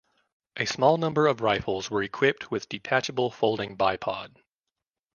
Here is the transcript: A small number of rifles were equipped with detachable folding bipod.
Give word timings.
A 0.57 0.65
small 0.65 0.97
number 0.97 1.27
of 1.27 1.41
rifles 1.41 1.91
were 1.91 2.01
equipped 2.01 2.49
with 2.49 2.67
detachable 2.67 3.29
folding 3.29 3.77
bipod. 3.77 4.35